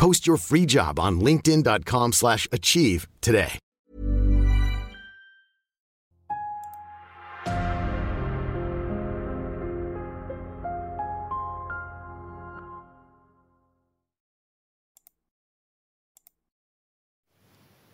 Post 0.00 0.26
your 0.26 0.38
free 0.38 0.64
job 0.66 0.98
on 0.98 1.20
linkedin.com/achieve 1.20 2.12
slash 2.12 2.48
achieve 2.52 3.06
today. 3.20 3.58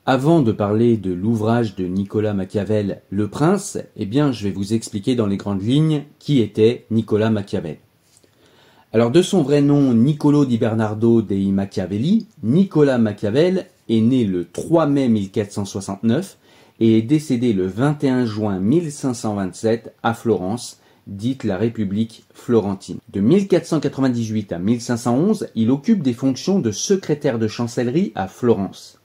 Avant 0.08 0.40
de 0.40 0.52
parler 0.52 0.96
de 0.96 1.12
l'ouvrage 1.12 1.74
de 1.74 1.86
Nicolas 1.86 2.32
Machiavel, 2.32 3.02
Le 3.10 3.26
Prince, 3.26 3.78
eh 3.96 4.06
bien, 4.06 4.30
je 4.30 4.44
vais 4.44 4.52
vous 4.52 4.72
expliquer 4.72 5.16
dans 5.16 5.26
les 5.26 5.36
grandes 5.36 5.64
lignes 5.64 6.04
qui 6.20 6.40
était 6.40 6.86
Nicolas 6.92 7.30
Machiavel. 7.30 7.78
Alors, 8.92 9.10
de 9.10 9.20
son 9.20 9.42
vrai 9.42 9.62
nom 9.62 9.92
Niccolo 9.92 10.44
di 10.44 10.58
Bernardo 10.58 11.20
dei 11.20 11.50
Machiavelli, 11.50 12.28
Nicolas 12.44 12.98
Machiavel 12.98 13.66
est 13.88 14.00
né 14.00 14.24
le 14.24 14.48
3 14.48 14.86
mai 14.86 15.08
1469 15.08 16.38
et 16.78 16.98
est 16.98 17.02
décédé 17.02 17.52
le 17.52 17.66
21 17.66 18.26
juin 18.26 18.60
1527 18.60 19.92
à 20.04 20.14
Florence, 20.14 20.78
dite 21.08 21.42
la 21.42 21.56
République 21.56 22.24
florentine. 22.32 22.98
De 23.12 23.20
1498 23.20 24.52
à 24.52 24.58
1511, 24.60 25.48
il 25.56 25.72
occupe 25.72 26.02
des 26.02 26.12
fonctions 26.12 26.60
de 26.60 26.70
secrétaire 26.70 27.40
de 27.40 27.48
chancellerie 27.48 28.12
à 28.14 28.28
Florence. 28.28 29.00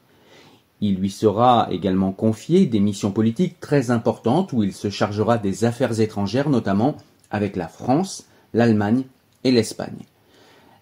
Il 0.80 0.98
lui 0.98 1.10
sera 1.10 1.68
également 1.72 2.12
confié 2.12 2.68
des 2.68 2.80
missions 2.80 3.12
politiques 3.12 3.60
très 3.60 3.90
importantes 3.90 4.54
où 4.54 4.62
il 4.62 4.74
se 4.74 4.92
chargera 4.92 5.40
des 5.40 5.66
affaires 5.66 6.00
étrangères, 6.00 6.50
notamment 6.50 6.98
avec 7.32 7.56
la 7.56 7.68
France, 7.68 8.28
l'Allemagne 8.54 9.06
et 9.44 9.52
l'Espagne. 9.52 10.06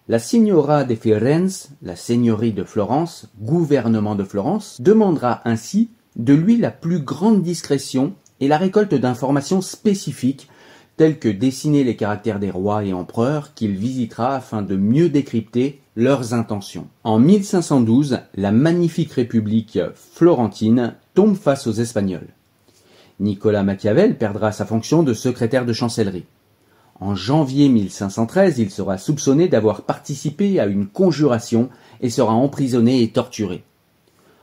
La 0.08 0.18
Signora 0.18 0.84
de 0.84 0.94
Firenze, 0.94 1.70
la 1.82 1.94
seigneurie 1.94 2.52
de 2.52 2.64
Florence, 2.64 3.28
gouvernement 3.40 4.16
de 4.16 4.24
Florence, 4.24 4.80
demandera 4.80 5.40
ainsi 5.44 5.90
de 6.16 6.34
lui 6.34 6.56
la 6.56 6.70
plus 6.70 6.98
grande 6.98 7.42
discrétion 7.42 8.14
et 8.40 8.48
la 8.48 8.58
récolte 8.58 8.94
d'informations 8.94 9.60
spécifiques 9.60 10.48
telles 10.96 11.18
que 11.18 11.28
dessiner 11.28 11.84
les 11.84 11.96
caractères 11.96 12.40
des 12.40 12.50
rois 12.50 12.84
et 12.84 12.92
empereurs 12.92 13.54
qu'il 13.54 13.76
visitera 13.76 14.34
afin 14.34 14.62
de 14.62 14.76
mieux 14.76 15.08
décrypter 15.08 15.80
leurs 15.96 16.34
intentions. 16.34 16.88
En 17.04 17.18
1512, 17.18 18.20
la 18.34 18.52
magnifique 18.52 19.12
république 19.12 19.78
florentine 19.94 20.94
tombe 21.14 21.36
face 21.36 21.66
aux 21.66 21.72
Espagnols. 21.72 22.28
Nicolas 23.18 23.62
Machiavel 23.62 24.18
perdra 24.18 24.52
sa 24.52 24.66
fonction 24.66 25.02
de 25.02 25.14
secrétaire 25.14 25.64
de 25.64 25.72
chancellerie. 25.72 26.26
En 27.00 27.14
janvier 27.14 27.70
1513, 27.70 28.58
il 28.58 28.70
sera 28.70 28.98
soupçonné 28.98 29.48
d'avoir 29.48 29.82
participé 29.82 30.60
à 30.60 30.66
une 30.66 30.86
conjuration 30.86 31.70
et 32.02 32.10
sera 32.10 32.34
emprisonné 32.34 33.02
et 33.02 33.10
torturé. 33.10 33.64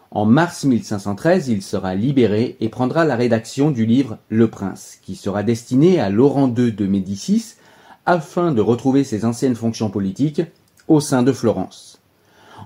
En 0.10 0.26
mars 0.26 0.64
1513, 0.64 1.50
il 1.50 1.62
sera 1.62 1.94
libéré 1.94 2.58
et 2.60 2.70
prendra 2.70 3.06
la 3.06 3.16
rédaction 3.16 3.70
du 3.70 3.86
livre 3.86 4.18
Le 4.30 4.48
Prince, 4.50 4.98
qui 5.04 5.16
sera 5.16 5.44
destiné 5.44 6.00
à 6.00 6.10
Laurent 6.10 6.48
II 6.48 6.72
de 6.72 6.88
Médicis 6.88 7.56
afin 8.08 8.52
de 8.52 8.62
retrouver 8.62 9.04
ses 9.04 9.24
anciennes 9.24 9.56
fonctions 9.56 9.92
politiques 9.92 10.42
au 10.88 11.00
sein 11.00 11.22
de 11.22 11.34
Florence. 11.34 12.02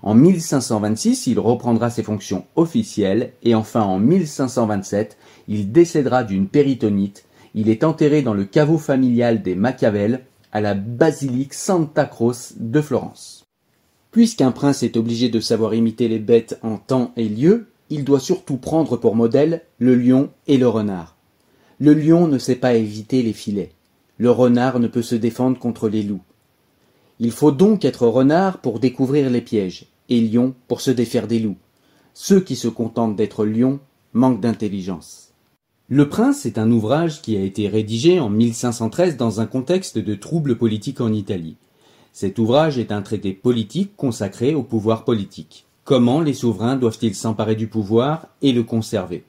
En 0.03 0.13
1526, 0.13 1.28
il 1.28 1.40
reprendra 1.40 1.90
ses 1.90 2.03
fonctions 2.03 2.46
officielles 2.56 3.34
et 3.44 3.56
enfin 3.56 3.81
en 3.81 4.00
1527, 4.00 5.18
il 5.50 5.72
décédera 5.74 6.24
d'une 6.24 6.47
péritonite. 6.47 7.25
Il 7.53 7.69
est 7.69 7.84
enterré 7.84 8.22
dans 8.22 8.34
le 8.34 8.45
caveau 8.45 8.78
familial 8.78 9.41
des 9.41 9.56
Machiavel 9.56 10.25
à 10.51 10.62
la 10.62 10.73
basilique 10.73 11.53
Santa 11.53 12.06
Croce 12.06 12.53
de 12.57 12.81
Florence. 12.81 13.45
Puisqu'un 14.12 14.51
prince 14.51 14.84
est 14.84 14.97
obligé 14.97 15.29
de 15.29 15.39
savoir 15.39 15.73
imiter 15.73 16.07
les 16.07 16.19
bêtes 16.19 16.59
en 16.63 16.78
temps 16.78 17.13
et 17.16 17.28
lieu, 17.28 17.67
il 17.89 18.03
doit 18.03 18.19
surtout 18.19 18.57
prendre 18.57 18.97
pour 18.97 19.16
modèle 19.16 19.63
le 19.79 19.95
lion 19.95 20.29
et 20.47 20.57
le 20.57 20.67
renard. 20.67 21.17
Le 21.79 21.94
lion 21.94 22.28
ne 22.28 22.38
sait 22.38 22.56
pas 22.56 22.75
éviter 22.75 23.23
les 23.23 23.34
filets. 23.34 23.72
Le 24.18 24.31
renard 24.31 24.79
ne 24.79 24.88
peut 24.88 25.01
se 25.01 25.16
défendre 25.16 25.57
contre 25.59 25.89
les 25.89 26.03
loups. 26.03 26.22
Il 27.19 27.31
faut 27.31 27.51
donc 27.51 27.85
être 27.85 28.07
renard 28.07 28.59
pour 28.59 28.79
découvrir 28.79 29.29
les 29.29 29.41
pièges, 29.41 29.88
et 30.09 30.22
lion 30.22 30.53
pour 30.68 30.81
se 30.81 30.91
défaire 30.91 31.28
des 31.28 31.39
loups. 31.39 31.57
Ceux 32.13 32.39
qui 32.39 32.56
se 32.56 32.68
contentent 32.68 33.16
d'être 33.16 33.45
lion 33.45 33.79
manquent 34.13 34.41
d'intelligence. 34.41 35.31
Le 35.94 36.07
Prince 36.07 36.46
est 36.46 36.57
un 36.57 36.72
ouvrage 36.72 37.22
qui 37.22 37.35
a 37.35 37.41
été 37.41 37.68
rédigé 37.68 38.22
en 38.22 38.29
1513 38.29 39.18
dans 39.18 39.41
un 39.41 39.46
contexte 39.46 39.97
de 39.97 40.16
troubles 40.16 40.56
politiques 40.56 41.02
en 41.02 41.12
Italie. 41.12 41.57
Cet 42.13 42.40
ouvrage 42.40 42.78
est 42.78 42.94
un 42.94 43.02
traité 43.02 43.34
politique 43.34 43.97
consacré 43.97 44.56
au 44.56 44.63
pouvoir 44.63 45.03
politique. 45.03 45.66
Comment 45.84 46.22
les 46.22 46.34
souverains 46.34 46.78
doivent-ils 46.78 47.13
s'emparer 47.13 47.56
du 47.56 47.68
pouvoir 47.68 48.28
et 48.41 48.53
le 48.53 48.63
conserver? 48.63 49.25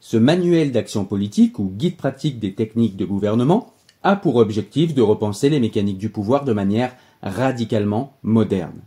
Ce 0.00 0.16
manuel 0.16 0.72
d'action 0.72 1.04
politique 1.04 1.58
ou 1.58 1.70
guide 1.76 1.98
pratique 1.98 2.38
des 2.38 2.54
techniques 2.54 2.96
de 2.96 3.04
gouvernement 3.04 3.74
a 4.02 4.16
pour 4.16 4.36
objectif 4.36 4.94
de 4.94 5.02
repenser 5.02 5.50
les 5.50 5.60
mécaniques 5.60 5.98
du 5.98 6.08
pouvoir 6.08 6.44
de 6.46 6.54
manière 6.54 6.96
radicalement 7.22 8.14
moderne. 8.22 8.80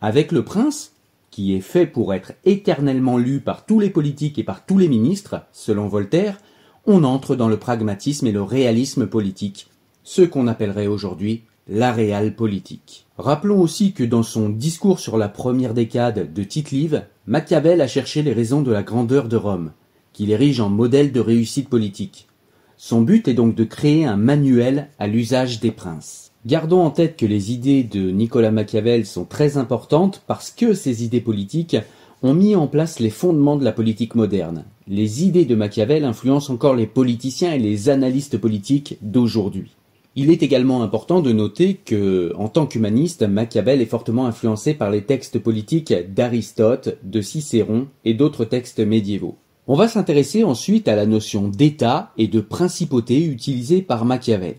Avec 0.00 0.32
le 0.32 0.42
prince, 0.42 0.91
qui 1.32 1.56
est 1.56 1.60
fait 1.60 1.86
pour 1.86 2.14
être 2.14 2.34
éternellement 2.44 3.18
lu 3.18 3.40
par 3.40 3.66
tous 3.66 3.80
les 3.80 3.90
politiques 3.90 4.38
et 4.38 4.44
par 4.44 4.64
tous 4.64 4.78
les 4.78 4.86
ministres, 4.86 5.42
selon 5.50 5.88
Voltaire, 5.88 6.38
on 6.86 7.02
entre 7.02 7.34
dans 7.34 7.48
le 7.48 7.56
pragmatisme 7.56 8.26
et 8.26 8.32
le 8.32 8.42
réalisme 8.42 9.06
politique, 9.06 9.66
ce 10.04 10.22
qu'on 10.22 10.46
appellerait 10.46 10.86
aujourd'hui 10.86 11.42
l'aréal 11.68 12.34
politique. 12.34 13.06
Rappelons 13.16 13.60
aussi 13.60 13.92
que 13.92 14.04
dans 14.04 14.22
son 14.22 14.50
discours 14.50 15.00
sur 15.00 15.16
la 15.16 15.28
première 15.28 15.74
décade 15.74 16.32
de 16.34 16.44
Tite-Live, 16.44 17.04
Machiavel 17.26 17.80
a 17.80 17.88
cherché 17.88 18.22
les 18.22 18.32
raisons 18.32 18.62
de 18.62 18.72
la 18.72 18.82
grandeur 18.82 19.28
de 19.28 19.36
Rome, 19.36 19.72
qu'il 20.12 20.30
érige 20.30 20.60
en 20.60 20.68
modèle 20.68 21.12
de 21.12 21.20
réussite 21.20 21.68
politique. 21.68 22.28
Son 22.76 23.00
but 23.00 23.26
est 23.26 23.34
donc 23.34 23.54
de 23.54 23.64
créer 23.64 24.04
un 24.04 24.16
manuel 24.16 24.88
à 24.98 25.06
l'usage 25.06 25.60
des 25.60 25.70
princes. 25.70 26.31
Gardons 26.44 26.80
en 26.80 26.90
tête 26.90 27.16
que 27.16 27.24
les 27.24 27.52
idées 27.52 27.84
de 27.84 28.10
Nicolas 28.10 28.50
Machiavel 28.50 29.06
sont 29.06 29.24
très 29.24 29.58
importantes 29.58 30.22
parce 30.26 30.50
que 30.50 30.74
ces 30.74 31.04
idées 31.04 31.20
politiques 31.20 31.76
ont 32.20 32.34
mis 32.34 32.56
en 32.56 32.66
place 32.66 32.98
les 32.98 33.10
fondements 33.10 33.54
de 33.54 33.64
la 33.64 33.70
politique 33.70 34.16
moderne. 34.16 34.64
Les 34.88 35.22
idées 35.22 35.44
de 35.44 35.54
Machiavel 35.54 36.04
influencent 36.04 36.52
encore 36.52 36.74
les 36.74 36.88
politiciens 36.88 37.52
et 37.52 37.60
les 37.60 37.90
analystes 37.90 38.38
politiques 38.38 38.98
d'aujourd'hui. 39.02 39.76
Il 40.16 40.30
est 40.30 40.42
également 40.42 40.82
important 40.82 41.20
de 41.20 41.30
noter 41.30 41.74
que, 41.74 42.32
en 42.36 42.48
tant 42.48 42.66
qu'humaniste, 42.66 43.22
Machiavel 43.22 43.80
est 43.80 43.86
fortement 43.86 44.26
influencé 44.26 44.74
par 44.74 44.90
les 44.90 45.02
textes 45.02 45.38
politiques 45.38 45.94
d'Aristote, 46.12 46.98
de 47.04 47.20
Cicéron 47.20 47.86
et 48.04 48.14
d'autres 48.14 48.44
textes 48.44 48.80
médiévaux. 48.80 49.36
On 49.68 49.76
va 49.76 49.86
s'intéresser 49.86 50.42
ensuite 50.42 50.88
à 50.88 50.96
la 50.96 51.06
notion 51.06 51.46
d'État 51.46 52.10
et 52.18 52.26
de 52.26 52.40
principauté 52.40 53.24
utilisée 53.24 53.80
par 53.80 54.04
Machiavel. 54.04 54.56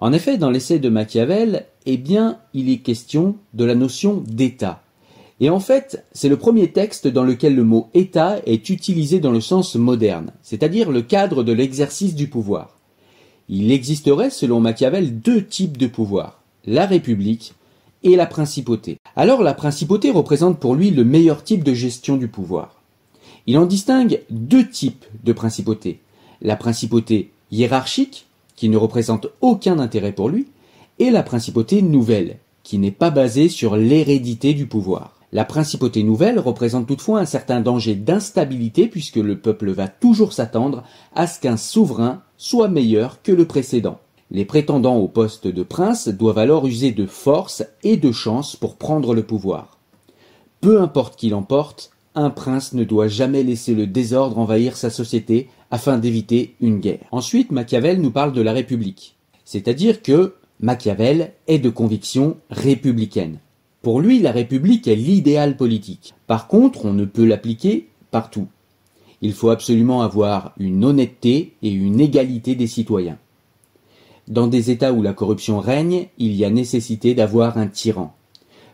En 0.00 0.14
effet, 0.14 0.38
dans 0.38 0.50
l'essai 0.50 0.78
de 0.78 0.88
Machiavel, 0.88 1.66
eh 1.84 1.98
bien, 1.98 2.38
il 2.54 2.70
est 2.70 2.78
question 2.78 3.36
de 3.52 3.64
la 3.64 3.74
notion 3.74 4.22
d'État. 4.26 4.82
Et 5.40 5.50
en 5.50 5.60
fait, 5.60 6.04
c'est 6.12 6.28
le 6.28 6.38
premier 6.38 6.72
texte 6.72 7.06
dans 7.06 7.24
lequel 7.24 7.54
le 7.54 7.64
mot 7.64 7.88
État 7.92 8.38
est 8.46 8.70
utilisé 8.70 9.20
dans 9.20 9.30
le 9.30 9.40
sens 9.40 9.74
moderne, 9.74 10.32
c'est-à-dire 10.42 10.90
le 10.90 11.02
cadre 11.02 11.42
de 11.42 11.52
l'exercice 11.52 12.14
du 12.14 12.28
pouvoir. 12.28 12.78
Il 13.48 13.72
existerait, 13.72 14.30
selon 14.30 14.60
Machiavel, 14.60 15.20
deux 15.20 15.44
types 15.44 15.76
de 15.76 15.86
pouvoir, 15.86 16.42
la 16.66 16.86
République 16.86 17.54
et 18.02 18.16
la 18.16 18.26
principauté. 18.26 18.98
Alors 19.16 19.42
la 19.42 19.54
principauté 19.54 20.10
représente 20.10 20.58
pour 20.58 20.74
lui 20.74 20.90
le 20.90 21.04
meilleur 21.04 21.44
type 21.44 21.64
de 21.64 21.74
gestion 21.74 22.16
du 22.16 22.28
pouvoir. 22.28 22.80
Il 23.46 23.58
en 23.58 23.66
distingue 23.66 24.20
deux 24.30 24.68
types 24.68 25.04
de 25.24 25.32
principauté. 25.32 26.00
La 26.40 26.56
principauté 26.56 27.30
hiérarchique, 27.50 28.26
qui 28.60 28.68
ne 28.68 28.76
représente 28.76 29.28
aucun 29.40 29.78
intérêt 29.78 30.12
pour 30.12 30.28
lui, 30.28 30.48
et 30.98 31.10
la 31.10 31.22
principauté 31.22 31.80
nouvelle, 31.80 32.40
qui 32.62 32.76
n'est 32.76 32.90
pas 32.90 33.08
basée 33.08 33.48
sur 33.48 33.74
l'hérédité 33.74 34.52
du 34.52 34.66
pouvoir. 34.66 35.16
La 35.32 35.46
principauté 35.46 36.02
nouvelle 36.02 36.38
représente 36.38 36.86
toutefois 36.86 37.20
un 37.20 37.24
certain 37.24 37.62
danger 37.62 37.94
d'instabilité 37.94 38.86
puisque 38.86 39.16
le 39.16 39.38
peuple 39.38 39.70
va 39.70 39.88
toujours 39.88 40.34
s'attendre 40.34 40.84
à 41.14 41.26
ce 41.26 41.40
qu'un 41.40 41.56
souverain 41.56 42.20
soit 42.36 42.68
meilleur 42.68 43.22
que 43.22 43.32
le 43.32 43.46
précédent. 43.46 43.98
Les 44.30 44.44
prétendants 44.44 44.98
au 44.98 45.08
poste 45.08 45.46
de 45.46 45.62
prince 45.62 46.08
doivent 46.08 46.36
alors 46.36 46.66
user 46.66 46.92
de 46.92 47.06
force 47.06 47.64
et 47.82 47.96
de 47.96 48.12
chance 48.12 48.56
pour 48.56 48.76
prendre 48.76 49.14
le 49.14 49.22
pouvoir. 49.22 49.78
Peu 50.60 50.82
importe 50.82 51.16
qui 51.16 51.30
l'emporte, 51.30 51.92
un 52.14 52.28
prince 52.28 52.74
ne 52.74 52.84
doit 52.84 53.08
jamais 53.08 53.42
laisser 53.42 53.74
le 53.74 53.86
désordre 53.86 54.36
envahir 54.36 54.76
sa 54.76 54.90
société 54.90 55.48
afin 55.70 55.98
d'éviter 55.98 56.54
une 56.60 56.80
guerre. 56.80 57.06
Ensuite, 57.12 57.52
Machiavel 57.52 58.00
nous 58.00 58.10
parle 58.10 58.32
de 58.32 58.42
la 58.42 58.52
République. 58.52 59.16
C'est-à-dire 59.44 60.02
que 60.02 60.34
Machiavel 60.60 61.32
est 61.46 61.58
de 61.58 61.70
conviction 61.70 62.36
républicaine. 62.50 63.38
Pour 63.82 64.00
lui, 64.00 64.18
la 64.18 64.32
République 64.32 64.86
est 64.88 64.96
l'idéal 64.96 65.56
politique. 65.56 66.14
Par 66.26 66.48
contre, 66.48 66.84
on 66.84 66.92
ne 66.92 67.06
peut 67.06 67.24
l'appliquer 67.24 67.88
partout. 68.10 68.46
Il 69.22 69.32
faut 69.32 69.50
absolument 69.50 70.02
avoir 70.02 70.52
une 70.58 70.84
honnêteté 70.84 71.54
et 71.62 71.70
une 71.70 72.00
égalité 72.00 72.54
des 72.54 72.66
citoyens. 72.66 73.18
Dans 74.28 74.46
des 74.46 74.70
États 74.70 74.92
où 74.92 75.02
la 75.02 75.12
corruption 75.12 75.60
règne, 75.60 76.08
il 76.18 76.34
y 76.34 76.44
a 76.44 76.50
nécessité 76.50 77.14
d'avoir 77.14 77.58
un 77.58 77.66
tyran. 77.66 78.14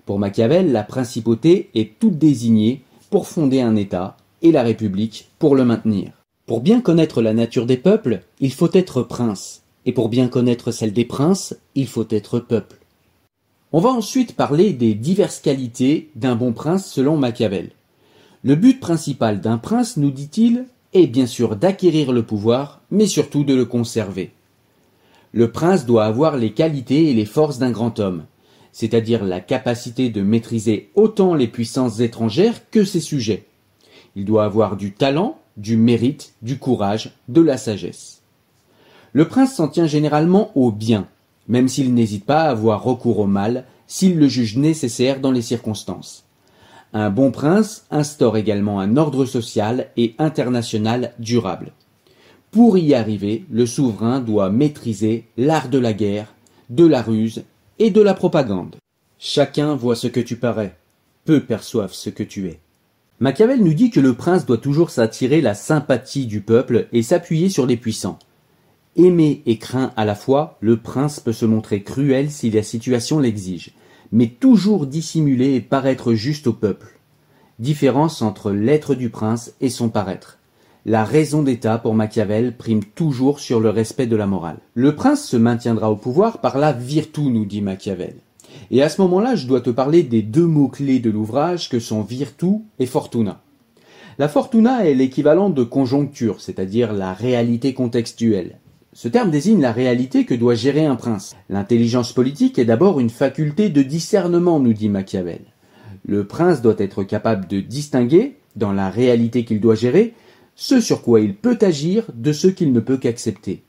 Pour 0.04 0.18
Machiavel, 0.18 0.72
la 0.72 0.82
principauté 0.82 1.70
est 1.74 1.98
toute 1.98 2.18
désignée 2.18 2.82
pour 3.10 3.26
fonder 3.26 3.60
un 3.60 3.76
État 3.76 4.16
et 4.42 4.52
la 4.52 4.62
République 4.62 5.28
pour 5.38 5.56
le 5.56 5.64
maintenir. 5.64 6.15
Pour 6.46 6.60
bien 6.60 6.80
connaître 6.80 7.22
la 7.22 7.34
nature 7.34 7.66
des 7.66 7.76
peuples, 7.76 8.22
il 8.38 8.52
faut 8.52 8.70
être 8.72 9.02
prince, 9.02 9.64
et 9.84 9.90
pour 9.90 10.08
bien 10.08 10.28
connaître 10.28 10.70
celle 10.70 10.92
des 10.92 11.04
princes, 11.04 11.56
il 11.74 11.88
faut 11.88 12.06
être 12.08 12.38
peuple. 12.38 12.76
On 13.72 13.80
va 13.80 13.88
ensuite 13.88 14.36
parler 14.36 14.72
des 14.72 14.94
diverses 14.94 15.40
qualités 15.40 16.08
d'un 16.14 16.36
bon 16.36 16.52
prince 16.52 16.86
selon 16.86 17.16
Machiavel. 17.16 17.70
Le 18.44 18.54
but 18.54 18.78
principal 18.78 19.40
d'un 19.40 19.58
prince, 19.58 19.96
nous 19.96 20.12
dit-il, 20.12 20.66
est 20.92 21.08
bien 21.08 21.26
sûr 21.26 21.56
d'acquérir 21.56 22.12
le 22.12 22.22
pouvoir, 22.22 22.80
mais 22.92 23.06
surtout 23.06 23.42
de 23.42 23.54
le 23.54 23.64
conserver. 23.64 24.30
Le 25.32 25.50
prince 25.50 25.84
doit 25.84 26.04
avoir 26.04 26.36
les 26.36 26.52
qualités 26.52 27.10
et 27.10 27.14
les 27.14 27.24
forces 27.24 27.58
d'un 27.58 27.72
grand 27.72 27.98
homme, 27.98 28.24
c'est-à 28.70 29.00
dire 29.00 29.24
la 29.24 29.40
capacité 29.40 30.10
de 30.10 30.22
maîtriser 30.22 30.90
autant 30.94 31.34
les 31.34 31.48
puissances 31.48 31.98
étrangères 31.98 32.70
que 32.70 32.84
ses 32.84 33.00
sujets. 33.00 33.46
Il 34.14 34.24
doit 34.24 34.44
avoir 34.44 34.76
du 34.76 34.92
talent, 34.92 35.40
du 35.56 35.76
mérite, 35.76 36.34
du 36.42 36.58
courage, 36.58 37.12
de 37.28 37.40
la 37.40 37.56
sagesse. 37.56 38.22
Le 39.12 39.26
prince 39.26 39.54
s'en 39.54 39.68
tient 39.68 39.86
généralement 39.86 40.50
au 40.54 40.70
bien, 40.70 41.08
même 41.48 41.68
s'il 41.68 41.94
n'hésite 41.94 42.24
pas 42.24 42.42
à 42.42 42.50
avoir 42.50 42.82
recours 42.82 43.18
au 43.18 43.26
mal 43.26 43.64
s'il 43.86 44.18
le 44.18 44.28
juge 44.28 44.56
nécessaire 44.56 45.20
dans 45.20 45.32
les 45.32 45.42
circonstances. 45.42 46.24
Un 46.92 47.10
bon 47.10 47.30
prince 47.30 47.84
instaure 47.90 48.36
également 48.36 48.80
un 48.80 48.96
ordre 48.96 49.24
social 49.24 49.88
et 49.96 50.14
international 50.18 51.12
durable. 51.18 51.72
Pour 52.50 52.78
y 52.78 52.94
arriver, 52.94 53.44
le 53.50 53.66
souverain 53.66 54.20
doit 54.20 54.50
maîtriser 54.50 55.24
l'art 55.36 55.68
de 55.68 55.78
la 55.78 55.92
guerre, 55.92 56.34
de 56.70 56.86
la 56.86 57.02
ruse 57.02 57.44
et 57.78 57.90
de 57.90 58.00
la 58.00 58.14
propagande. 58.14 58.76
Chacun 59.18 59.74
voit 59.74 59.96
ce 59.96 60.06
que 60.06 60.20
tu 60.20 60.36
parais, 60.36 60.76
peu 61.24 61.40
perçoivent 61.40 61.92
ce 61.92 62.10
que 62.10 62.22
tu 62.22 62.48
es. 62.48 62.60
Machiavel 63.20 63.62
nous 63.62 63.74
dit 63.74 63.90
que 63.90 64.00
le 64.00 64.14
prince 64.14 64.46
doit 64.46 64.58
toujours 64.58 64.90
s'attirer 64.90 65.40
la 65.40 65.54
sympathie 65.54 66.26
du 66.26 66.40
peuple 66.40 66.88
et 66.92 67.02
s'appuyer 67.02 67.48
sur 67.48 67.66
les 67.66 67.76
puissants. 67.76 68.18
Aimé 68.96 69.42
et 69.46 69.58
craint 69.58 69.92
à 69.96 70.04
la 70.04 70.14
fois, 70.14 70.58
le 70.60 70.76
prince 70.76 71.20
peut 71.20 71.32
se 71.32 71.46
montrer 71.46 71.82
cruel 71.82 72.30
si 72.30 72.50
la 72.50 72.62
situation 72.62 73.18
l'exige 73.18 73.72
mais 74.12 74.28
toujours 74.28 74.86
dissimuler 74.86 75.54
et 75.54 75.60
paraître 75.60 76.14
juste 76.14 76.46
au 76.46 76.52
peuple. 76.52 76.98
Différence 77.58 78.22
entre 78.22 78.50
l'être 78.50 78.94
du 78.94 79.10
prince 79.10 79.54
et 79.60 79.70
son 79.70 79.88
paraître. 79.88 80.38
La 80.84 81.04
raison 81.04 81.42
d'État 81.42 81.78
pour 81.78 81.94
Machiavel 81.94 82.56
prime 82.56 82.84
toujours 82.84 83.40
sur 83.40 83.60
le 83.60 83.70
respect 83.70 84.06
de 84.06 84.16
la 84.16 84.26
morale. 84.26 84.58
Le 84.74 84.94
prince 84.94 85.24
se 85.24 85.36
maintiendra 85.36 85.90
au 85.90 85.96
pouvoir 85.96 86.40
par 86.40 86.58
la 86.58 86.72
virtu, 86.72 87.22
nous 87.22 87.44
dit 87.44 87.62
Machiavel. 87.62 88.14
Et 88.70 88.82
à 88.82 88.88
ce 88.88 89.00
moment-là, 89.02 89.34
je 89.34 89.46
dois 89.46 89.60
te 89.60 89.70
parler 89.70 90.02
des 90.02 90.22
deux 90.22 90.46
mots-clés 90.46 90.98
de 90.98 91.10
l'ouvrage 91.10 91.68
que 91.68 91.80
sont 91.80 92.02
virtu 92.02 92.62
et 92.78 92.86
fortuna. 92.86 93.40
La 94.18 94.28
fortuna 94.28 94.86
est 94.86 94.94
l'équivalent 94.94 95.50
de 95.50 95.62
conjoncture, 95.62 96.40
c'est-à-dire 96.40 96.92
la 96.92 97.12
réalité 97.12 97.74
contextuelle. 97.74 98.58
Ce 98.94 99.08
terme 99.08 99.30
désigne 99.30 99.60
la 99.60 99.72
réalité 99.72 100.24
que 100.24 100.34
doit 100.34 100.54
gérer 100.54 100.86
un 100.86 100.96
prince. 100.96 101.36
L'intelligence 101.50 102.14
politique 102.14 102.58
est 102.58 102.64
d'abord 102.64 102.98
une 102.98 103.10
faculté 103.10 103.68
de 103.68 103.82
discernement, 103.82 104.58
nous 104.58 104.72
dit 104.72 104.88
Machiavel. 104.88 105.42
Le 106.06 106.26
prince 106.26 106.62
doit 106.62 106.76
être 106.78 107.02
capable 107.02 107.46
de 107.46 107.60
distinguer, 107.60 108.36
dans 108.56 108.72
la 108.72 108.88
réalité 108.88 109.44
qu'il 109.44 109.60
doit 109.60 109.74
gérer, 109.74 110.14
ce 110.54 110.80
sur 110.80 111.02
quoi 111.02 111.20
il 111.20 111.34
peut 111.34 111.58
agir 111.60 112.04
de 112.14 112.32
ce 112.32 112.46
qu'il 112.46 112.72
ne 112.72 112.80
peut 112.80 112.96
qu'accepter. 112.96 113.62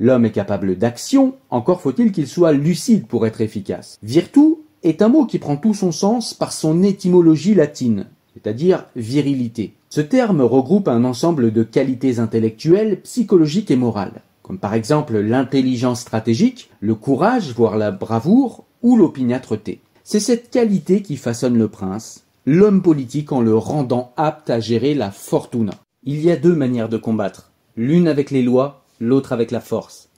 L'homme 0.00 0.24
est 0.24 0.32
capable 0.32 0.76
d'action, 0.76 1.34
encore 1.50 1.80
faut-il 1.80 2.10
qu'il 2.10 2.26
soit 2.26 2.52
lucide 2.52 3.06
pour 3.06 3.24
être 3.26 3.40
efficace. 3.40 3.98
Virtu 4.02 4.56
est 4.82 5.02
un 5.02 5.08
mot 5.08 5.26
qui 5.26 5.38
prend 5.38 5.56
tout 5.56 5.74
son 5.74 5.92
sens 5.92 6.34
par 6.34 6.52
son 6.52 6.82
étymologie 6.82 7.54
latine, 7.54 8.06
c'est-à-dire 8.34 8.86
virilité. 8.96 9.74
Ce 9.90 10.00
terme 10.00 10.40
regroupe 10.40 10.88
un 10.88 11.04
ensemble 11.04 11.52
de 11.52 11.62
qualités 11.62 12.18
intellectuelles, 12.18 13.00
psychologiques 13.02 13.70
et 13.70 13.76
morales 13.76 14.22
comme 14.50 14.58
par 14.58 14.74
exemple 14.74 15.16
l'intelligence 15.16 16.00
stratégique, 16.00 16.70
le 16.80 16.96
courage, 16.96 17.54
voire 17.54 17.76
la 17.76 17.92
bravoure, 17.92 18.64
ou 18.82 18.96
l'opiniâtreté. 18.96 19.80
C'est 20.02 20.18
cette 20.18 20.50
qualité 20.50 21.02
qui 21.02 21.16
façonne 21.16 21.56
le 21.56 21.68
prince, 21.68 22.24
l'homme 22.46 22.82
politique 22.82 23.30
en 23.30 23.42
le 23.42 23.56
rendant 23.56 24.12
apte 24.16 24.50
à 24.50 24.58
gérer 24.58 24.94
la 24.94 25.12
fortuna. 25.12 25.74
Il 26.02 26.20
y 26.20 26.32
a 26.32 26.36
deux 26.36 26.56
manières 26.56 26.88
de 26.88 26.96
combattre, 26.96 27.52
l'une 27.76 28.08
avec 28.08 28.32
les 28.32 28.42
lois, 28.42 28.79
l'autre 29.00 29.32
avec 29.32 29.50
la 29.50 29.60
force. 29.60 30.08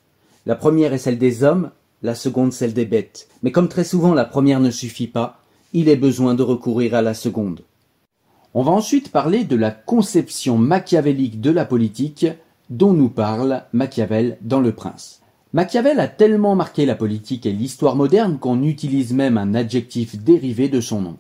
La 0.45 0.57
première 0.57 0.93
est 0.93 0.99
celle 0.99 1.19
des 1.19 1.45
hommes, 1.45 1.71
la 2.03 2.15
seconde 2.15 2.53
celle 2.53 2.75
des 2.75 2.85
bêtes. 2.85 3.29
Mais 3.43 3.53
comme 3.53 3.69
très 3.69 3.85
souvent 3.85 4.13
la 4.13 4.25
première 4.25 4.61
ne 4.61 4.71
suffit 4.71 5.07
pas, 5.07 5.41
il 5.73 5.89
est 5.89 5.97
besoin 5.97 6.35
de 6.35 6.43
recourir 6.43 6.95
à 6.95 7.03
la 7.03 7.15
seconde. 7.15 7.61
On 8.55 8.63
va 8.63 8.73
ensuite 8.73 9.11
parler 9.11 9.45
de 9.45 9.57
la 9.57 9.71
conception 9.71 10.59
machiavélique 10.59 11.41
de 11.41 11.51
la 11.51 11.65
politique 11.65 12.27
dont 12.69 12.93
nous 12.93 13.09
parle 13.09 13.63
Machiavel 13.73 14.37
dans 14.43 14.61
Le 14.61 14.73
Prince. 14.73 15.23
Machiavel 15.55 16.01
a 16.01 16.09
tellement 16.09 16.55
marqué 16.55 16.85
la 16.85 16.95
politique 16.95 17.47
et 17.47 17.53
l'histoire 17.53 17.97
moderne 17.97 18.39
qu'on 18.39 18.63
utilise 18.63 19.15
même 19.15 19.39
un 19.39 19.55
adjectif 19.55 20.17
dérivé 20.17 20.69
de 20.69 20.81
son 20.81 21.01
nom. 21.01 21.17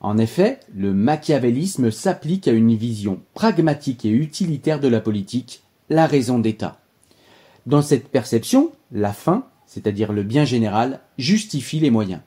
En 0.00 0.18
effet, 0.18 0.60
le 0.76 0.92
machiavélisme 0.92 1.90
s'applique 1.90 2.46
à 2.46 2.52
une 2.52 2.74
vision 2.74 3.20
pragmatique 3.32 4.04
et 4.04 4.10
utilitaire 4.10 4.78
de 4.78 4.88
la 4.88 5.00
politique, 5.00 5.63
la 5.90 6.06
raison 6.06 6.38
d'État. 6.38 6.78
Dans 7.66 7.82
cette 7.82 8.08
perception, 8.08 8.72
la 8.92 9.12
fin, 9.12 9.46
c'est-à-dire 9.66 10.12
le 10.12 10.22
bien 10.22 10.44
général, 10.44 11.00
justifie 11.18 11.80
les 11.80 11.90
moyens. 11.90 12.20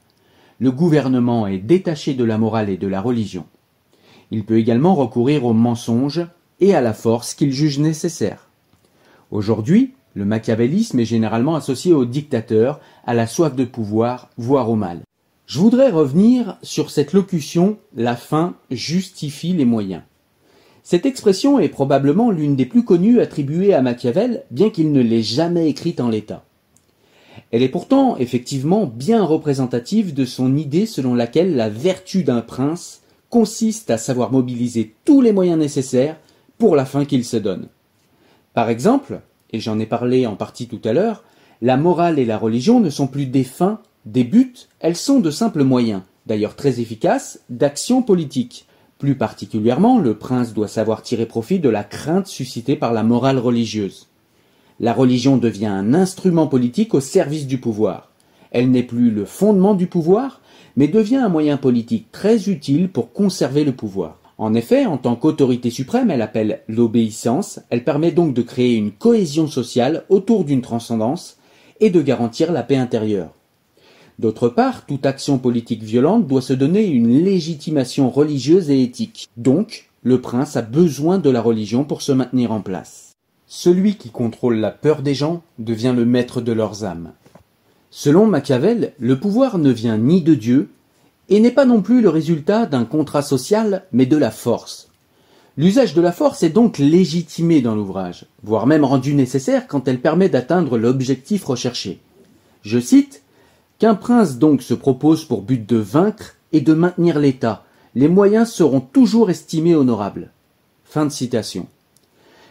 Le 0.59 0.71
gouvernement 0.71 1.47
est 1.47 1.59
détaché 1.59 2.13
de 2.13 2.23
la 2.23 2.37
morale 2.37 2.69
et 2.69 2.77
de 2.77 2.87
la 2.87 3.01
religion. 3.01 3.45
Il 4.31 4.45
peut 4.45 4.57
également 4.57 4.95
recourir 4.95 5.45
au 5.45 5.53
mensonge 5.53 6.25
et 6.59 6.75
à 6.75 6.81
la 6.81 6.93
force 6.93 7.33
qu'il 7.35 7.51
juge 7.51 7.79
nécessaire. 7.79 8.49
Aujourd'hui, 9.31 9.93
le 10.15 10.25
machiavélisme 10.25 10.99
est 10.99 11.05
généralement 11.05 11.55
associé 11.55 11.93
au 11.93 12.05
dictateur, 12.05 12.79
à 13.05 13.13
la 13.13 13.27
soif 13.27 13.55
de 13.55 13.65
pouvoir, 13.65 14.29
voire 14.37 14.69
au 14.69 14.75
mal. 14.75 15.01
Je 15.45 15.59
voudrais 15.59 15.91
revenir 15.91 16.57
sur 16.63 16.89
cette 16.89 17.13
locution 17.13 17.77
la 17.95 18.15
fin 18.15 18.55
justifie 18.71 19.53
les 19.53 19.65
moyens. 19.65 20.01
Cette 20.89 21.05
expression 21.05 21.59
est 21.59 21.67
probablement 21.67 22.31
l'une 22.31 22.55
des 22.55 22.65
plus 22.65 22.85
connues 22.85 23.19
attribuées 23.19 23.73
à 23.73 23.81
Machiavel, 23.81 24.45
bien 24.51 24.69
qu'il 24.69 24.93
ne 24.93 25.01
l'ait 25.01 25.21
jamais 25.21 25.67
écrite 25.67 25.99
en 25.99 26.07
l'état. 26.07 26.45
Elle 27.51 27.61
est 27.61 27.67
pourtant 27.67 28.15
effectivement 28.15 28.85
bien 28.85 29.21
représentative 29.25 30.13
de 30.13 30.23
son 30.23 30.55
idée 30.55 30.85
selon 30.85 31.13
laquelle 31.13 31.57
la 31.57 31.67
vertu 31.67 32.23
d'un 32.23 32.39
prince 32.39 33.01
consiste 33.29 33.91
à 33.91 33.97
savoir 33.97 34.31
mobiliser 34.31 34.93
tous 35.03 35.19
les 35.19 35.33
moyens 35.33 35.59
nécessaires 35.59 36.15
pour 36.57 36.77
la 36.77 36.85
fin 36.85 37.03
qu'il 37.03 37.25
se 37.25 37.35
donne. 37.35 37.67
Par 38.53 38.69
exemple, 38.69 39.19
et 39.51 39.59
j'en 39.59 39.79
ai 39.79 39.87
parlé 39.87 40.25
en 40.25 40.37
partie 40.37 40.69
tout 40.69 40.79
à 40.85 40.93
l'heure, 40.93 41.25
la 41.61 41.75
morale 41.75 42.17
et 42.17 42.23
la 42.23 42.37
religion 42.37 42.79
ne 42.79 42.89
sont 42.89 43.07
plus 43.07 43.25
des 43.25 43.43
fins, 43.43 43.81
des 44.05 44.23
buts, 44.23 44.55
elles 44.79 44.95
sont 44.95 45.19
de 45.19 45.31
simples 45.31 45.65
moyens, 45.65 46.03
d'ailleurs 46.27 46.55
très 46.55 46.79
efficaces, 46.79 47.41
d'action 47.49 48.03
politique. 48.03 48.66
Plus 48.97 49.15
particulièrement, 49.15 49.99
le 49.99 50.15
prince 50.15 50.53
doit 50.53 50.67
savoir 50.67 51.03
tirer 51.03 51.27
profit 51.27 51.59
de 51.59 51.69
la 51.69 51.83
crainte 51.83 52.25
suscitée 52.27 52.75
par 52.75 52.93
la 52.93 53.03
morale 53.03 53.37
religieuse. 53.37 54.07
La 54.79 54.93
religion 54.93 55.37
devient 55.37 55.67
un 55.67 55.93
instrument 55.93 56.47
politique 56.47 56.93
au 56.95 56.99
service 56.99 57.45
du 57.45 57.59
pouvoir. 57.59 58.11
Elle 58.51 58.71
n'est 58.71 58.83
plus 58.83 59.11
le 59.11 59.25
fondement 59.25 59.75
du 59.75 59.87
pouvoir, 59.87 60.41
mais 60.75 60.87
devient 60.87 61.17
un 61.17 61.29
moyen 61.29 61.57
politique 61.57 62.11
très 62.11 62.49
utile 62.49 62.89
pour 62.89 63.11
conserver 63.11 63.63
le 63.63 63.71
pouvoir. 63.71 64.19
En 64.39 64.53
effet, 64.53 64.85
en 64.85 64.97
tant 64.97 65.15
qu'autorité 65.15 65.69
suprême, 65.69 66.11
elle 66.11 66.21
appelle 66.21 66.61
l'obéissance, 66.67 67.59
elle 67.69 67.83
permet 67.83 68.11
donc 68.11 68.33
de 68.33 68.43
créer 68.43 68.75
une 68.75 68.91
cohésion 68.91 69.47
sociale 69.47 70.05
autour 70.09 70.43
d'une 70.43 70.61
transcendance 70.61 71.37
et 71.79 71.89
de 71.89 72.01
garantir 72.01 72.51
la 72.51 72.63
paix 72.63 72.77
intérieure. 72.77 73.36
D'autre 74.19 74.49
part, 74.49 74.85
toute 74.85 75.05
action 75.05 75.37
politique 75.37 75.83
violente 75.83 76.25
doit 76.25 76.41
se 76.41 76.53
donner 76.53 76.85
une 76.87 77.23
légitimation 77.23 78.09
religieuse 78.09 78.71
et 78.71 78.81
éthique. 78.81 79.29
Donc, 79.37 79.89
le 80.01 80.21
prince 80.21 80.55
a 80.55 80.63
besoin 80.63 81.19
de 81.19 81.29
la 81.29 81.41
religion 81.41 81.83
pour 81.83 82.01
se 82.01 82.11
maintenir 82.11 82.51
en 82.51 82.61
place. 82.61 83.13
Celui 83.45 83.95
qui 83.95 84.09
contrôle 84.09 84.55
la 84.57 84.71
peur 84.71 85.03
des 85.03 85.13
gens 85.13 85.43
devient 85.59 85.93
le 85.95 86.05
maître 86.05 86.41
de 86.41 86.51
leurs 86.51 86.83
âmes. 86.83 87.11
Selon 87.91 88.25
Machiavel, 88.25 88.93
le 88.99 89.19
pouvoir 89.19 89.59
ne 89.59 89.71
vient 89.71 89.97
ni 89.97 90.21
de 90.21 90.33
Dieu, 90.33 90.69
et 91.29 91.39
n'est 91.39 91.51
pas 91.51 91.65
non 91.65 91.81
plus 91.81 92.01
le 92.01 92.09
résultat 92.09 92.65
d'un 92.65 92.85
contrat 92.85 93.21
social, 93.21 93.85
mais 93.91 94.05
de 94.05 94.17
la 94.17 94.31
force. 94.31 94.89
L'usage 95.57 95.93
de 95.93 96.01
la 96.01 96.11
force 96.11 96.43
est 96.43 96.49
donc 96.49 96.77
légitimé 96.77 97.61
dans 97.61 97.75
l'ouvrage, 97.75 98.25
voire 98.43 98.67
même 98.67 98.85
rendu 98.85 99.13
nécessaire 99.13 99.67
quand 99.67 99.87
elle 99.87 100.01
permet 100.01 100.29
d'atteindre 100.29 100.77
l'objectif 100.77 101.45
recherché. 101.45 101.99
Je 102.61 102.79
cite 102.79 103.23
Qu'un 103.79 103.93
prince 103.93 104.39
donc 104.39 104.63
se 104.63 104.73
propose 104.73 105.25
pour 105.25 105.43
but 105.43 105.67
de 105.69 105.77
vaincre 105.77 106.35
et 106.51 106.61
de 106.61 106.73
maintenir 106.73 107.19
l'État, 107.19 107.63
les 107.93 108.07
moyens 108.07 108.49
seront 108.49 108.79
toujours 108.79 109.29
estimés 109.29 109.75
honorables. 109.75 110.31
Fin 110.83 111.05
de 111.05 111.11
citation. 111.11 111.67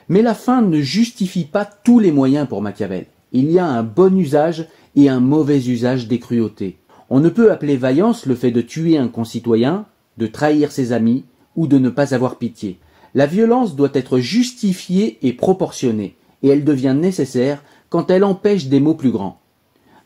Mais 0.08 0.22
la 0.22 0.34
fin 0.34 0.62
ne 0.62 0.80
justifie 0.80 1.44
pas 1.44 1.64
tous 1.64 1.98
les 1.98 2.12
moyens 2.12 2.46
pour 2.46 2.62
Machiavel. 2.62 3.06
Il 3.32 3.50
y 3.50 3.58
a 3.58 3.66
un 3.66 3.82
bon 3.82 4.16
usage 4.16 4.68
et 4.94 5.08
un 5.08 5.18
mauvais 5.18 5.66
usage 5.66 6.06
des 6.06 6.20
cruautés. 6.20 6.78
On 7.10 7.18
ne 7.18 7.28
peut 7.28 7.50
appeler 7.50 7.76
vaillance 7.76 8.24
le 8.26 8.36
fait 8.36 8.52
de 8.52 8.60
tuer 8.60 8.96
un 8.96 9.08
concitoyen, 9.08 9.86
de 10.18 10.28
trahir 10.28 10.70
ses 10.70 10.92
amis 10.92 11.24
ou 11.56 11.66
de 11.66 11.78
ne 11.78 11.90
pas 11.90 12.14
avoir 12.14 12.36
pitié. 12.36 12.78
La 13.14 13.26
violence 13.26 13.74
doit 13.74 13.90
être 13.94 14.20
justifiée 14.20 15.18
et 15.22 15.32
proportionnée, 15.32 16.16
et 16.44 16.50
elle 16.50 16.64
devient 16.64 16.94
nécessaire 16.96 17.64
quand 17.88 18.12
elle 18.12 18.22
empêche 18.22 18.66
des 18.66 18.78
maux 18.78 18.94
plus 18.94 19.10
grands. 19.10 19.40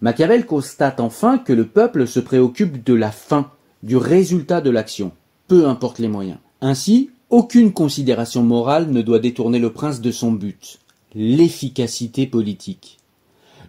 Machiavel 0.00 0.46
constate 0.46 0.98
enfin 1.00 1.36
que 1.38 1.52
le 1.52 1.66
peuple 1.66 2.06
se 2.06 2.20
préoccupe 2.20 2.84
de 2.84 2.94
la 2.94 3.10
fin, 3.10 3.50
du 3.82 3.96
résultat 3.96 4.60
de 4.60 4.70
l'action, 4.70 5.12
peu 5.46 5.68
importe 5.68 5.98
les 5.98 6.08
moyens. 6.08 6.38
Ainsi, 6.62 7.10
aucune 7.28 7.72
considération 7.72 8.42
morale 8.42 8.90
ne 8.90 9.02
doit 9.02 9.18
détourner 9.18 9.58
le 9.58 9.72
prince 9.72 10.00
de 10.00 10.10
son 10.10 10.32
but, 10.32 10.78
l'efficacité 11.14 12.26
politique. 12.26 12.98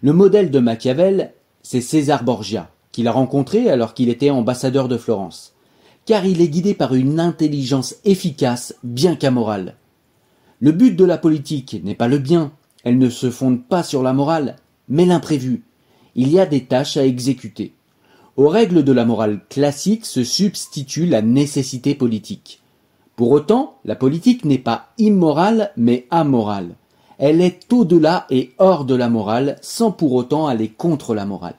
Le 0.02 0.12
modèle 0.12 0.50
de 0.50 0.58
Machiavel, 0.58 1.32
c'est 1.62 1.80
César 1.80 2.24
Borgia, 2.24 2.70
qu'il 2.92 3.08
a 3.08 3.12
rencontré 3.12 3.70
alors 3.70 3.94
qu'il 3.94 4.08
était 4.08 4.30
ambassadeur 4.30 4.88
de 4.88 4.96
Florence, 4.96 5.54
car 6.06 6.24
il 6.24 6.40
est 6.40 6.48
guidé 6.48 6.74
par 6.74 6.94
une 6.94 7.20
intelligence 7.20 7.96
efficace 8.04 8.74
bien 8.82 9.16
qu'amorale. 9.16 9.76
Le 10.60 10.72
but 10.72 10.96
de 10.96 11.04
la 11.04 11.18
politique 11.18 11.80
n'est 11.84 11.94
pas 11.94 12.08
le 12.08 12.18
bien, 12.18 12.52
elle 12.84 12.98
ne 12.98 13.10
se 13.10 13.30
fonde 13.30 13.64
pas 13.64 13.82
sur 13.82 14.02
la 14.02 14.12
morale, 14.12 14.56
mais 14.88 15.04
l'imprévu. 15.04 15.62
Il 16.14 16.30
y 16.30 16.38
a 16.38 16.46
des 16.46 16.64
tâches 16.64 16.96
à 16.96 17.06
exécuter. 17.06 17.72
Aux 18.36 18.48
règles 18.48 18.82
de 18.82 18.92
la 18.92 19.04
morale 19.04 19.40
classique 19.48 20.06
se 20.06 20.24
substitue 20.24 21.06
la 21.06 21.22
nécessité 21.22 21.94
politique. 21.94 22.60
Pour 23.16 23.30
autant, 23.30 23.76
la 23.84 23.94
politique 23.94 24.44
n'est 24.44 24.58
pas 24.58 24.88
immorale 24.98 25.72
mais 25.76 26.06
amorale. 26.10 26.74
Elle 27.18 27.40
est 27.40 27.72
au-delà 27.72 28.26
et 28.30 28.52
hors 28.58 28.84
de 28.84 28.94
la 28.94 29.08
morale 29.08 29.56
sans 29.62 29.92
pour 29.92 30.12
autant 30.14 30.46
aller 30.46 30.68
contre 30.68 31.14
la 31.14 31.26
morale. 31.26 31.56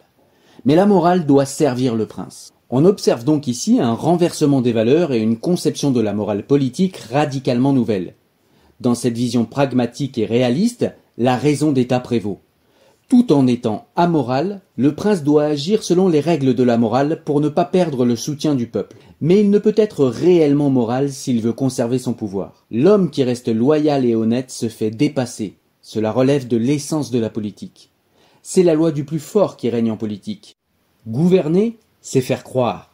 Mais 0.65 0.75
la 0.75 0.85
morale 0.85 1.25
doit 1.25 1.45
servir 1.45 1.95
le 1.95 2.05
prince. 2.05 2.53
On 2.69 2.85
observe 2.85 3.23
donc 3.23 3.47
ici 3.47 3.79
un 3.79 3.93
renversement 3.93 4.61
des 4.61 4.71
valeurs 4.71 5.13
et 5.13 5.19
une 5.19 5.37
conception 5.37 5.91
de 5.91 6.01
la 6.01 6.13
morale 6.13 6.45
politique 6.45 6.97
radicalement 6.97 7.71
nouvelle. 7.71 8.15
Dans 8.81 8.95
cette 8.95 9.15
vision 9.15 9.45
pragmatique 9.45 10.17
et 10.17 10.25
réaliste, 10.25 10.91
la 11.17 11.37
raison 11.37 11.71
d'État 11.71 11.99
prévaut. 11.99 12.39
Tout 13.13 13.31
en 13.31 13.45
étant 13.45 13.85
amoral, 13.95 14.61
le 14.75 14.95
prince 14.95 15.21
doit 15.21 15.43
agir 15.43 15.83
selon 15.83 16.07
les 16.07 16.19
règles 16.19 16.55
de 16.55 16.63
la 16.63 16.79
morale 16.79 17.21
pour 17.23 17.41
ne 17.41 17.47
pas 17.47 17.63
perdre 17.63 18.05
le 18.05 18.15
soutien 18.15 18.55
du 18.55 18.65
peuple. 18.65 18.97
Mais 19.21 19.39
il 19.39 19.51
ne 19.51 19.59
peut 19.59 19.75
être 19.77 20.07
réellement 20.07 20.71
moral 20.71 21.11
s'il 21.11 21.39
veut 21.39 21.53
conserver 21.53 21.99
son 21.99 22.13
pouvoir. 22.13 22.65
L'homme 22.71 23.11
qui 23.11 23.23
reste 23.23 23.49
loyal 23.49 24.03
et 24.03 24.15
honnête 24.15 24.49
se 24.49 24.67
fait 24.67 24.89
dépasser. 24.89 25.57
Cela 25.83 26.11
relève 26.11 26.47
de 26.47 26.57
l'essence 26.57 27.11
de 27.11 27.19
la 27.19 27.29
politique. 27.29 27.91
C'est 28.41 28.63
la 28.63 28.73
loi 28.73 28.91
du 28.91 29.03
plus 29.05 29.19
fort 29.19 29.57
qui 29.57 29.69
règne 29.69 29.91
en 29.91 29.97
politique. 29.97 30.55
Gouverner, 31.07 31.77
c'est 32.01 32.19
faire 32.19 32.43
croire. 32.43 32.89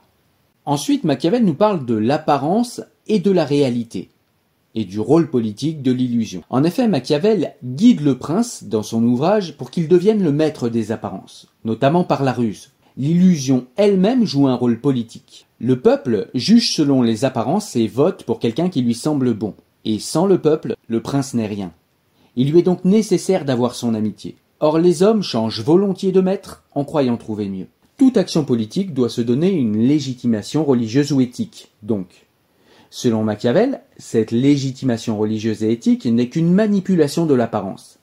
Ensuite, 0.65 1.05
Machiavel 1.05 1.45
nous 1.45 1.55
parle 1.55 1.85
de 1.85 1.95
l'apparence 1.95 2.81
et 3.07 3.19
de 3.19 3.31
la 3.31 3.45
réalité, 3.45 4.09
et 4.75 4.85
du 4.85 4.99
rôle 4.99 5.29
politique 5.29 5.81
de 5.81 5.91
l'illusion. 5.91 6.43
En 6.49 6.63
effet, 6.63 6.87
Machiavel 6.87 7.53
guide 7.63 8.01
le 8.01 8.17
prince 8.17 8.63
dans 8.63 8.83
son 8.83 9.03
ouvrage 9.03 9.57
pour 9.57 9.71
qu'il 9.71 9.87
devienne 9.87 10.23
le 10.23 10.31
maître 10.31 10.69
des 10.69 10.91
apparences, 10.91 11.47
notamment 11.65 12.03
par 12.03 12.23
la 12.23 12.33
ruse. 12.33 12.71
L'illusion 12.97 13.65
elle-même 13.77 14.25
joue 14.25 14.47
un 14.47 14.55
rôle 14.55 14.79
politique. 14.79 15.47
Le 15.59 15.79
peuple 15.79 16.29
juge 16.33 16.73
selon 16.73 17.01
les 17.01 17.25
apparences 17.25 17.75
et 17.75 17.87
vote 17.87 18.23
pour 18.23 18.39
quelqu'un 18.39 18.69
qui 18.69 18.81
lui 18.81 18.93
semble 18.93 19.33
bon. 19.33 19.53
Et 19.85 19.99
sans 19.99 20.25
le 20.25 20.39
peuple, 20.39 20.75
le 20.87 21.01
prince 21.01 21.33
n'est 21.33 21.47
rien. 21.47 21.71
Il 22.35 22.51
lui 22.51 22.59
est 22.59 22.63
donc 22.63 22.85
nécessaire 22.85 23.45
d'avoir 23.45 23.75
son 23.75 23.93
amitié. 23.93 24.35
Or 24.59 24.79
les 24.79 25.03
hommes 25.03 25.23
changent 25.23 25.61
volontiers 25.61 26.11
de 26.11 26.21
maître 26.21 26.63
en 26.73 26.83
croyant 26.83 27.17
trouver 27.17 27.47
mieux. 27.47 27.67
Toute 27.97 28.17
action 28.17 28.45
politique 28.45 28.93
doit 28.93 29.09
se 29.09 29.21
donner 29.21 29.51
une 29.51 29.77
légitimation 29.77 30.63
religieuse 30.63 31.11
ou 31.11 31.21
éthique, 31.21 31.71
donc. 31.83 32.27
Selon 32.91 33.23
Machiavel, 33.23 33.81
cette 33.97 34.31
légitimation 34.31 35.17
religieuse 35.17 35.63
et 35.63 35.71
éthique 35.71 36.05
n'est 36.05 36.29
qu'une 36.29 36.51
manipulation 36.51 37.25
de 37.25 37.35
l'apparence, 37.35 37.99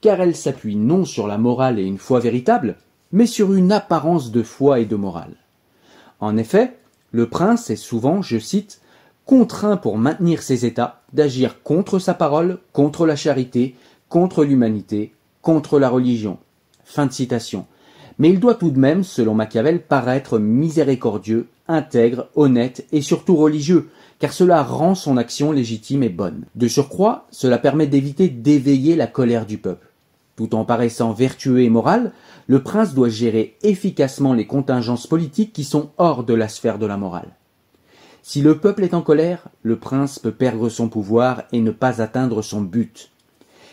car 0.00 0.20
elle 0.20 0.36
s'appuie 0.36 0.76
non 0.76 1.04
sur 1.04 1.26
la 1.26 1.38
morale 1.38 1.78
et 1.78 1.84
une 1.84 1.98
foi 1.98 2.20
véritable, 2.20 2.76
mais 3.10 3.26
sur 3.26 3.52
une 3.52 3.72
apparence 3.72 4.30
de 4.30 4.42
foi 4.42 4.80
et 4.80 4.84
de 4.84 4.96
morale. 4.96 5.34
En 6.20 6.36
effet, 6.36 6.76
le 7.10 7.28
prince 7.28 7.70
est 7.70 7.76
souvent, 7.76 8.22
je 8.22 8.38
cite, 8.38 8.80
contraint 9.24 9.76
pour 9.76 9.98
maintenir 9.98 10.42
ses 10.42 10.64
états 10.66 11.02
d'agir 11.12 11.62
contre 11.62 11.98
sa 11.98 12.14
parole, 12.14 12.58
contre 12.72 13.06
la 13.06 13.16
charité, 13.16 13.74
contre 14.08 14.44
l'humanité, 14.44 15.12
contre 15.42 15.78
la 15.78 15.88
religion. 15.88 16.38
Fin 16.84 17.06
de 17.06 17.12
citation. 17.12 17.66
Mais 18.18 18.30
il 18.30 18.40
doit 18.40 18.54
tout 18.54 18.70
de 18.70 18.78
même, 18.78 19.04
selon 19.04 19.34
Machiavel, 19.34 19.82
paraître 19.82 20.38
miséricordieux, 20.38 21.48
intègre, 21.66 22.28
honnête 22.34 22.86
et 22.92 23.02
surtout 23.02 23.36
religieux, 23.36 23.90
car 24.18 24.32
cela 24.32 24.62
rend 24.62 24.94
son 24.94 25.16
action 25.16 25.52
légitime 25.52 26.02
et 26.02 26.08
bonne. 26.08 26.44
De 26.54 26.68
surcroît, 26.68 27.26
cela 27.30 27.58
permet 27.58 27.86
d'éviter 27.86 28.28
d'éveiller 28.28 28.96
la 28.96 29.06
colère 29.06 29.46
du 29.46 29.58
peuple. 29.58 29.88
Tout 30.36 30.54
en 30.54 30.64
paraissant 30.64 31.12
vertueux 31.12 31.62
et 31.62 31.70
moral, 31.70 32.12
le 32.46 32.62
prince 32.62 32.94
doit 32.94 33.08
gérer 33.08 33.56
efficacement 33.62 34.34
les 34.34 34.46
contingences 34.46 35.06
politiques 35.06 35.52
qui 35.52 35.64
sont 35.64 35.90
hors 35.98 36.24
de 36.24 36.34
la 36.34 36.48
sphère 36.48 36.78
de 36.78 36.86
la 36.86 36.96
morale. 36.96 37.36
Si 38.22 38.42
le 38.42 38.58
peuple 38.58 38.84
est 38.84 38.94
en 38.94 39.02
colère, 39.02 39.48
le 39.62 39.78
prince 39.78 40.18
peut 40.18 40.32
perdre 40.32 40.68
son 40.68 40.88
pouvoir 40.88 41.44
et 41.52 41.60
ne 41.60 41.70
pas 41.70 42.02
atteindre 42.02 42.42
son 42.42 42.60
but 42.60 43.10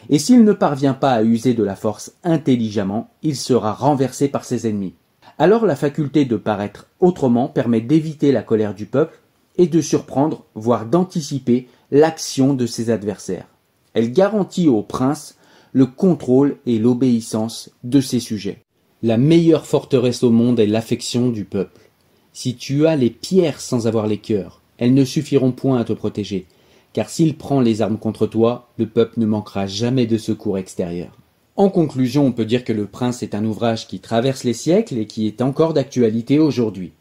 et 0.09 0.19
s'il 0.19 0.43
ne 0.43 0.53
parvient 0.53 0.93
pas 0.93 1.13
à 1.13 1.23
user 1.23 1.53
de 1.53 1.63
la 1.63 1.75
force 1.75 2.13
intelligemment, 2.23 3.09
il 3.23 3.35
sera 3.35 3.73
renversé 3.73 4.27
par 4.27 4.45
ses 4.45 4.67
ennemis. 4.67 4.95
Alors 5.37 5.65
la 5.65 5.75
faculté 5.75 6.25
de 6.25 6.37
paraître 6.37 6.87
autrement 6.99 7.47
permet 7.47 7.81
d'éviter 7.81 8.31
la 8.31 8.43
colère 8.43 8.73
du 8.73 8.85
peuple 8.85 9.19
et 9.57 9.67
de 9.67 9.81
surprendre, 9.81 10.45
voire 10.55 10.85
d'anticiper, 10.85 11.67
l'action 11.91 12.53
de 12.53 12.65
ses 12.65 12.89
adversaires. 12.89 13.47
Elle 13.93 14.11
garantit 14.11 14.67
au 14.67 14.81
prince 14.81 15.37
le 15.71 15.85
contrôle 15.85 16.57
et 16.65 16.79
l'obéissance 16.79 17.69
de 17.83 18.01
ses 18.01 18.19
sujets. 18.19 18.63
La 19.03 19.17
meilleure 19.17 19.65
forteresse 19.65 20.23
au 20.23 20.31
monde 20.31 20.59
est 20.59 20.67
l'affection 20.67 21.29
du 21.29 21.45
peuple. 21.45 21.89
Si 22.33 22.55
tu 22.55 22.87
as 22.87 22.95
les 22.95 23.09
pierres 23.09 23.61
sans 23.61 23.87
avoir 23.87 24.07
les 24.07 24.17
cœurs, 24.17 24.61
elles 24.77 24.93
ne 24.93 25.05
suffiront 25.05 25.51
point 25.51 25.79
à 25.79 25.83
te 25.83 25.93
protéger 25.93 26.47
car 26.95 27.09
s'il 27.09 27.35
prend 27.35 27.59
les 27.59 27.81
armes 27.81 27.97
contre 27.97 28.25
toi, 28.25 28.69
le 28.77 28.87
peuple 28.87 29.19
ne 29.19 29.25
manquera 29.25 29.67
jamais 29.67 30.05
de 30.05 30.17
secours 30.17 30.57
extérieur. 30.57 31.11
En 31.57 31.67
conclusion, 31.67 32.25
on 32.25 32.31
peut 32.31 32.45
dire 32.45 32.63
que 32.63 32.71
Le 32.71 32.85
Prince 32.85 33.21
est 33.21 33.35
un 33.35 33.43
ouvrage 33.43 33.85
qui 33.85 33.99
traverse 33.99 34.45
les 34.45 34.53
siècles 34.53 34.97
et 34.97 35.05
qui 35.05 35.27
est 35.27 35.41
encore 35.41 35.73
d'actualité 35.73 36.39
aujourd'hui. 36.39 36.93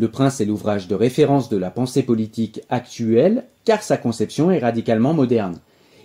Le 0.00 0.06
Prince 0.06 0.40
est 0.40 0.44
l'ouvrage 0.44 0.86
de 0.86 0.94
référence 0.94 1.48
de 1.48 1.56
la 1.56 1.72
pensée 1.72 2.04
politique 2.04 2.60
actuelle, 2.68 3.46
car 3.64 3.82
sa 3.82 3.96
conception 3.96 4.52
est 4.52 4.60
radicalement 4.60 5.12
moderne. 5.12 5.58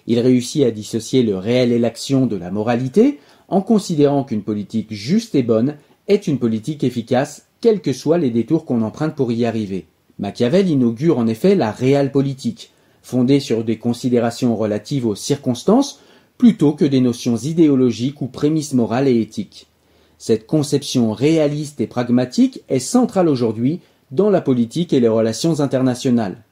Il 0.08 0.20
réussit 0.20 0.64
à 0.64 0.72
dissocier 0.72 1.22
le 1.22 1.38
réel 1.38 1.72
et 1.72 1.78
l'action 1.78 2.26
de 2.26 2.36
la 2.36 2.50
moralité, 2.50 3.20
en 3.50 3.62
considérant 3.62 4.24
qu'une 4.24 4.42
politique 4.42 4.92
juste 4.92 5.36
et 5.36 5.44
bonne 5.44 5.76
est 6.08 6.26
une 6.26 6.40
politique 6.40 6.84
efficace, 6.84 7.46
quels 7.62 7.82
que 7.82 7.94
soient 7.94 8.18
les 8.18 8.32
détours 8.32 8.66
qu'on 8.66 8.82
emprunte 8.82 9.14
pour 9.14 9.32
y 9.32 9.46
arriver. 9.46 9.86
Machiavel 10.18 10.70
inaugure 10.70 11.20
en 11.20 11.28
effet 11.28 11.54
la 11.54 11.72
réelle 11.72 12.12
politique, 12.12 12.72
fondée 13.04 13.40
sur 13.40 13.64
des 13.64 13.78
considérations 13.78 14.56
relatives 14.56 15.06
aux 15.06 15.14
circonstances, 15.14 16.00
plutôt 16.40 16.74
que 16.74 16.86
des 16.86 17.00
notions 17.00 17.38
idéologiques 17.38 18.24
ou 18.24 18.26
prémices 18.26 18.74
morales 18.74 19.08
et 19.08 19.22
éthiques. 19.22 19.68
Cette 20.18 20.48
conception 20.48 21.12
réaliste 21.12 21.82
et 21.82 21.88
pragmatique 21.88 22.64
est 22.70 22.80
centrale 22.80 23.28
aujourd'hui 23.28 23.82
dans 24.12 24.30
la 24.30 24.42
politique 24.42 24.94
et 24.94 25.00
les 25.00 25.08
relations 25.08 25.60
internationales. 25.60 26.44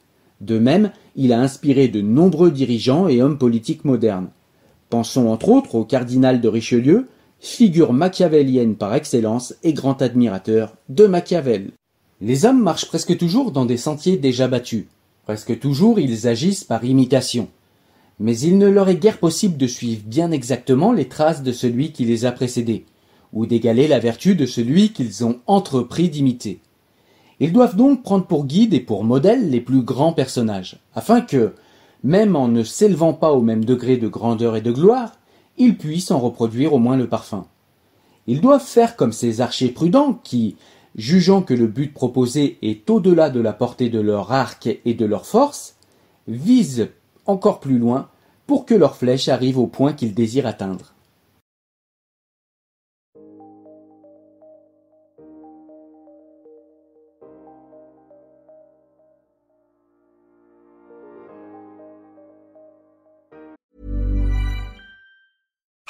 De 0.41 0.57
même, 0.57 0.91
il 1.15 1.33
a 1.33 1.39
inspiré 1.39 1.87
de 1.87 2.01
nombreux 2.01 2.51
dirigeants 2.51 3.07
et 3.07 3.21
hommes 3.21 3.37
politiques 3.37 3.85
modernes. 3.85 4.29
Pensons 4.89 5.29
entre 5.29 5.49
autres 5.49 5.75
au 5.75 5.85
cardinal 5.85 6.41
de 6.41 6.47
Richelieu, 6.47 7.07
figure 7.39 7.93
machiavélienne 7.93 8.75
par 8.75 8.93
excellence 8.93 9.55
et 9.63 9.73
grand 9.73 10.01
admirateur 10.01 10.75
de 10.89 11.05
Machiavel. 11.05 11.71
Les 12.21 12.45
hommes 12.45 12.61
marchent 12.61 12.87
presque 12.87 13.17
toujours 13.17 13.51
dans 13.51 13.65
des 13.65 13.77
sentiers 13.77 14.17
déjà 14.17 14.47
battus. 14.47 14.85
Presque 15.23 15.59
toujours 15.59 15.99
ils 15.99 16.27
agissent 16.27 16.63
par 16.63 16.83
imitation. 16.83 17.47
Mais 18.19 18.37
il 18.37 18.57
ne 18.57 18.67
leur 18.67 18.89
est 18.89 18.97
guère 18.97 19.17
possible 19.17 19.57
de 19.57 19.65
suivre 19.67 20.03
bien 20.05 20.31
exactement 20.31 20.91
les 20.91 21.07
traces 21.07 21.41
de 21.41 21.51
celui 21.51 21.91
qui 21.91 22.05
les 22.05 22.25
a 22.25 22.31
précédés, 22.31 22.85
ou 23.33 23.45
d'égaler 23.45 23.87
la 23.87 23.99
vertu 23.99 24.35
de 24.35 24.45
celui 24.45 24.91
qu'ils 24.93 25.25
ont 25.25 25.39
entrepris 25.47 26.09
d'imiter. 26.09 26.59
Ils 27.39 27.53
doivent 27.53 27.75
donc 27.75 28.03
prendre 28.03 28.25
pour 28.25 28.45
guide 28.45 28.73
et 28.73 28.79
pour 28.79 29.03
modèle 29.03 29.49
les 29.49 29.61
plus 29.61 29.81
grands 29.81 30.13
personnages, 30.13 30.79
afin 30.93 31.21
que, 31.21 31.53
même 32.03 32.35
en 32.35 32.47
ne 32.47 32.63
s'élevant 32.63 33.13
pas 33.13 33.31
au 33.31 33.41
même 33.41 33.65
degré 33.65 33.97
de 33.97 34.07
grandeur 34.07 34.55
et 34.55 34.61
de 34.61 34.71
gloire, 34.71 35.13
ils 35.57 35.77
puissent 35.77 36.11
en 36.11 36.19
reproduire 36.19 36.73
au 36.73 36.79
moins 36.79 36.97
le 36.97 37.07
parfum. 37.07 37.45
Ils 38.27 38.41
doivent 38.41 38.65
faire 38.65 38.95
comme 38.95 39.11
ces 39.11 39.41
archers 39.41 39.69
prudents 39.69 40.13
qui, 40.23 40.55
jugeant 40.95 41.41
que 41.41 41.53
le 41.53 41.67
but 41.67 41.93
proposé 41.93 42.57
est 42.61 42.89
au-delà 42.89 43.29
de 43.29 43.39
la 43.39 43.53
portée 43.53 43.89
de 43.89 43.99
leur 43.99 44.31
arc 44.31 44.69
et 44.85 44.93
de 44.93 45.05
leur 45.05 45.25
force, 45.25 45.75
visent 46.27 46.89
encore 47.25 47.59
plus 47.59 47.79
loin 47.79 48.09
pour 48.45 48.65
que 48.65 48.75
leur 48.75 48.95
flèche 48.95 49.29
arrive 49.29 49.57
au 49.57 49.67
point 49.67 49.93
qu'ils 49.93 50.13
désirent 50.13 50.47
atteindre. 50.47 50.93